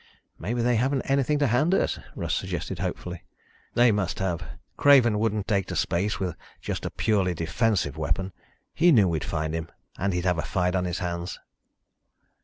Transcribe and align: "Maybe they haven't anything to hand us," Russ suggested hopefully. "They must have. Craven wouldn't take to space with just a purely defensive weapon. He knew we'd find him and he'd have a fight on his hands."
"Maybe 0.39 0.63
they 0.63 0.77
haven't 0.77 1.03
anything 1.03 1.37
to 1.37 1.45
hand 1.45 1.75
us," 1.75 1.99
Russ 2.15 2.33
suggested 2.33 2.79
hopefully. 2.79 3.21
"They 3.75 3.91
must 3.91 4.17
have. 4.17 4.41
Craven 4.75 5.19
wouldn't 5.19 5.47
take 5.47 5.67
to 5.67 5.75
space 5.75 6.19
with 6.19 6.35
just 6.59 6.87
a 6.87 6.89
purely 6.89 7.35
defensive 7.35 7.97
weapon. 7.99 8.33
He 8.73 8.91
knew 8.91 9.07
we'd 9.07 9.23
find 9.23 9.53
him 9.53 9.69
and 9.99 10.11
he'd 10.11 10.25
have 10.25 10.39
a 10.39 10.41
fight 10.41 10.73
on 10.73 10.85
his 10.85 10.97
hands." 10.97 11.39